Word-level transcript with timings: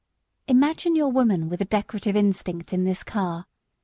Imagine 0.47 0.95
your 0.95 1.09
woman 1.11 1.47
with 1.47 1.61
a 1.61 1.65
decorative 1.65 2.15
instinct 2.15 2.73
in 2.73 2.85
this 2.85 3.03
car. 3.03 3.45